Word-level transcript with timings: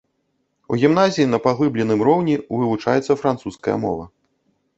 У 0.71 0.77
гімназіі 0.83 1.27
на 1.33 1.39
паглыбленым 1.45 1.99
роўні 2.07 2.35
вывучаецца 2.57 3.19
французская 3.21 3.75
мова. 3.87 4.05